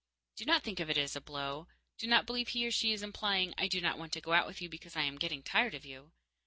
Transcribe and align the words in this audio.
Do 0.35 0.45
not 0.45 0.63
think 0.63 0.79
of 0.79 0.89
it 0.89 0.97
as 0.97 1.15
a 1.15 1.21
blow; 1.21 1.67
do 1.99 2.07
not 2.07 2.25
believe 2.25 2.47
he 2.47 2.65
or 2.65 2.71
she 2.71 2.91
is 2.91 3.03
implying 3.03 3.53
"I 3.55 3.67
do 3.67 3.79
not 3.79 3.99
want 3.99 4.13
to 4.13 4.21
go 4.21 4.33
out 4.33 4.47
with 4.47 4.59
you 4.59 4.67
because 4.67 4.95
I 4.95 5.03
am 5.03 5.19
getting 5.19 5.43
tired 5.43 5.75
of 5.75 5.85
you." 5.85 6.11